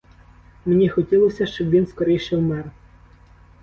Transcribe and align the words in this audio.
Мені 0.65 0.89
хотілося, 0.89 1.45
щоб 1.45 1.69
він 1.69 1.87
скоріше 1.87 2.37
вмер. 2.37 2.71